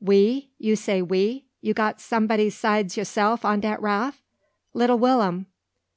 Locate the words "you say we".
0.56-1.46